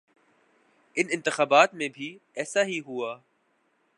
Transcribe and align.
ان 0.95 1.07
انتخابات 1.09 1.73
میں 1.73 1.89
بھی 1.89 2.17
ایسا 2.33 2.63
ہی 2.63 2.79
ہوا۔ 2.79 3.19